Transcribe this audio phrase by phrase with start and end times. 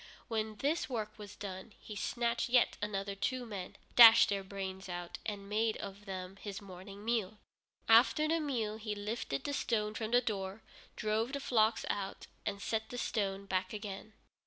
[0.27, 5.19] When this work was done he snatched yet other two men, dashed their brains out,
[5.27, 7.37] and made of them his morning meal.
[7.87, 10.63] After the meal, he lifted the stone from the door,
[10.95, 14.13] drove the flocks out, and set the stone back again.